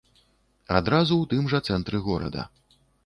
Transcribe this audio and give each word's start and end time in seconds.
Адразу 0.77 1.13
ў 1.17 1.25
тым 1.33 1.43
жа 1.53 1.59
цэнтры 1.67 2.01
горада. 2.09 2.49